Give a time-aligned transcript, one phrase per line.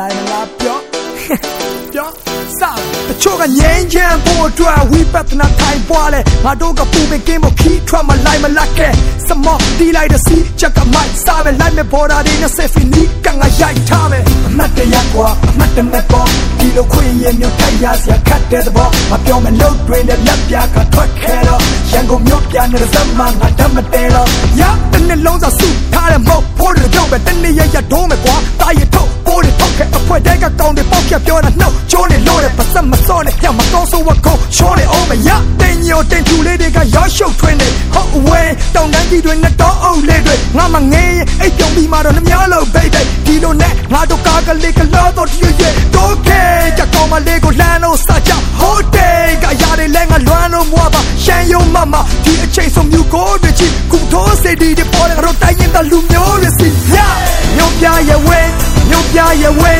[0.00, 0.78] လိုက်မလားပြော
[1.92, 2.08] ပြော
[2.60, 2.78] စား
[3.08, 8.88] တချို့ကငြိမ်းချမ်းဖို့အတွက်ဝိပဿနာထိုင်ပွားလဲငါတို့ကပူပင်ကင်းဖို့ခီးထွက်မလိုက်မလက်ကဲ
[9.28, 21.62] စမောတီးလိုက်တဲ့စီချက်ကမိုက်စားပဲလိုက်မဲ့ပေါ်တာတွေနဲ့ဆက်ဖီနီကငါရိုက်ထားမယ်အမတ်တရကွာအမတ်တမဲ့ပေါ်ဒီလိုခွင့်ရမျိုးတိုက်ရစရာခတ်တဲ့သဘောမပြောမလို့တွင်တဲ့လက်ပြကထွက်ခဲတော့
[21.92, 24.28] ရန်ကုန်မြို့ ပြနေတဲ့ဇမန်ငါတတ်မတဲတော့
[24.60, 35.28] ရတဲ့နှလုံးစာစုထားတဲ့မော့ဖို့တွေကြောက်ပဲတနေ့ရရဒုံးမယ်ကွာတာရထုတ်ပိုးတွေထုတ်ခဲ့အဖွဲတဲကကောင်းတွေပေါက်ပြပြောတာနှုတ်ချိုးနေလို့တဲ့ပတ်စမစောနဲ့ပြမကောင်းဆိုဝကောချောနေအောင်မရ
[35.60, 38.42] တင်ညိုတင်ဖြူလေးတွေကရောရှုပ်ထွင်းနေဟုတ်အဝဲ
[38.74, 46.45] တောင်တန်းကြီးတွေနဲ့တော့အုပ်လေးတွေငါမငေးအိတ်ပြုံပြီးမှတော့နှမျောလို့ baby ဒီလိုနဲ့ငါတို့ကားကလေးကလောတော့တရွရဲ့တော့ခဲ
[53.16, 56.96] ကိုတွေချီကုထိုးစေဒီတွေပေါ်တယ်တော့တိုင်းရင်တလူမျိုးတွေစီရ
[57.56, 58.40] ညောပြရဲ့ဝဲ
[58.90, 59.72] ညောပြရဲ့ဝဲ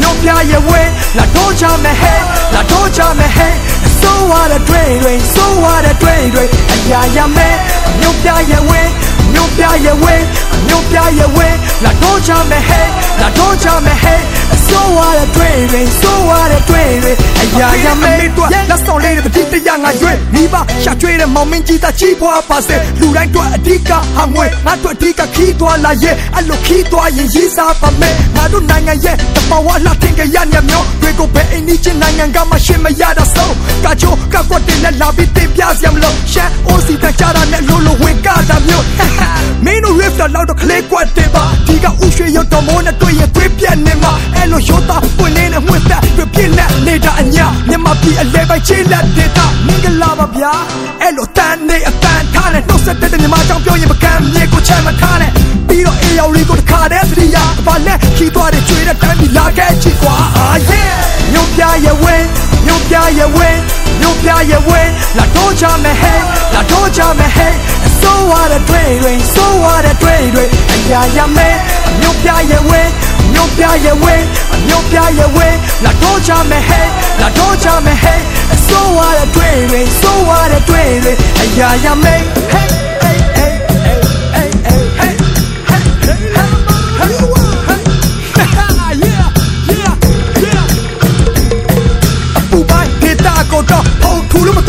[0.00, 0.80] ညောပြရဲ့ဝဲ
[1.16, 2.14] လာတော့ချမယ်ဟဲ
[2.54, 3.48] လာတော့ချမယ်ဟဲ
[4.00, 7.54] ဆိုးရတဲ့တွေ့တွေဆိုးရတဲ့တွေ့တွေအရာရမယ်
[8.00, 8.80] ညောပြရဲ့ဝဲ
[9.34, 10.14] ညောပြရဲ့ဝဲ
[10.68, 11.48] ညောပြရဲ့ဝဲ
[11.84, 12.80] လာတော့ချမယ်ဟဲ
[13.20, 14.14] လာတော့ချမယ်ဟဲ
[14.66, 18.16] ဆိုးရတဲ့တွေ့တွေဆိုးရတဲ့တွေ့တွေအရာရမယ်
[18.70, 38.86] လက်ဆောင်လေးတွေပတိတရားငါရွေးမိဘရှာကျွေးတဲ့မောင်မင်းကြီးသားကြီးပွားပါစေလူတိုင်းတို့အဓိကဟာငွေငါတို့အဓိကခီးသွားလာရဲ့အဲ့လိုခီးသွားရင်ရေးစားပါမယ်ငါတို့နိုင်ငံရဲ့တပဝါလာတင်ကြရညမျိုးတွေကိုဘယ်အိမ်ကြီးချင်းနိုင်ငံကမှရှင်းမရတာဆုံးကချိုးကကွက်တင်နဲ့လာပြီးတင် ပြစရာမလိုရှမ်းအိုစီတကြတာနဲ့လိုလိုဝင်ကတာမျိုး
[39.64, 50.52] မင်းတို့ riff တော့တော့ကလေးကွက်တင်ပါဒီကဥရွှေရုပ်တော်မိုးနဲ့တွေ့ရင်တွေ့ပြက်နေမှာအဲ့လိုရိုးသားပွင့်နေတဲ့မှွေသက်တွေ့ပြက်လက်နေတာအညာမြန်မာပြည်အလဲပိုင်းချင်းလက်ဒေတာမင်္ဂလာပါဗျာ
[51.00, 55.30] အဲ့လိုတန်နေအတန်ထားနဲ့နှုတ်ဆက်တဲ့မြန်မာကြောင့်ပြောရင်ပကံမြေကိုချမ်းမထားနဲ့
[55.68, 61.11] ပြီးတော့အေးရောက်ရီကိုတခါတည်းသတိရဘာလဲခီးသွားတဲ့ကျွေးတဲ့တန်းပြီးလာခဲ့ချစ်ကွာအာယေညို့
[61.56, 62.26] ပြရဲ့ဝင်း
[62.66, 63.58] ညို့ပြရဲ့ဝင်း
[64.00, 66.14] ညို့ပြရဲ့ဝင်းလာတော့ချမယ်ဟဲ
[66.54, 67.48] လာတော့ချမယ်ဟဲ
[68.00, 71.56] ဆိုးရတဲ့တွေ့တွေဆိုးရတဲ့တွေ့တွေအရာရမယ်
[72.00, 72.90] ညို့ပြရဲ့ဝင်း
[73.34, 74.24] ညို့ပြရဲ့ဝင်း
[74.68, 76.80] ညို့ပြရဲ့ဝင်းလာတော့ချမယ်ဟဲ
[77.20, 78.14] လာတော့ချမယ်ဟဲ
[78.66, 82.20] ဆိုးရတဲ့တွေ့တွေဆိုးရတဲ့တွေ့တွေအရာရမယ်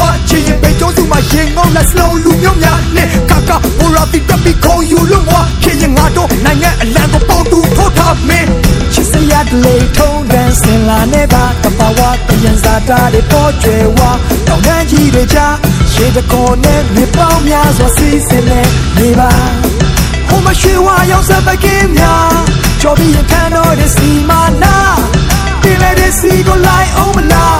[0.00, 8.48] သွားချင်ရင်ဘေကျုံးစုမှာရင်ငုံလက်စလုံးလူမျိုးများနဲ့ကာကာဘူရာတီတပ်ပြီးခေါ်ယူလို့မွာခင်ရင်ငါတို့နိုင်ငံအလံကိုပေါတူထုတ်ထားမင်း
[8.92, 13.98] ချစ်စရာတလေထုံးတန်းစင်လာနေပါတပဝတယံဇာတာတွေပေါ်ကျွယ်ဝ
[14.46, 15.54] တောင်တန်းကြီးတွေကြား
[15.92, 18.62] ရှေးတကောနဲ့မြေပေါင်းများစွာစီးစင်နေ
[18.96, 19.32] နေပါ
[20.28, 22.34] ဟိုမရွှေဝါရောက်စပကင်းများ
[22.80, 24.76] ကြော်ပြီးရထမ်းတော့တဲ့စီမာနာ
[25.62, 27.56] တင်လေတဲ့စီကိုလိုက်အောင်မလား